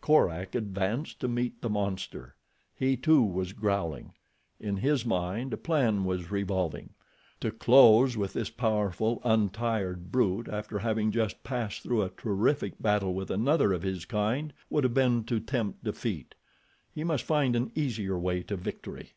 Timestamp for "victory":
18.56-19.12